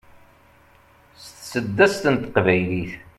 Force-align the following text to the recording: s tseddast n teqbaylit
s 1.23 1.25
tseddast 1.47 2.03
n 2.13 2.15
teqbaylit 2.21 2.93